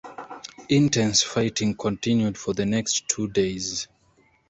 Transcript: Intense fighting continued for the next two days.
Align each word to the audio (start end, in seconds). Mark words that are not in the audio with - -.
Intense 0.67 1.21
fighting 1.23 1.75
continued 1.75 2.35
for 2.35 2.55
the 2.55 2.65
next 2.65 3.07
two 3.07 3.27
days. 3.27 3.87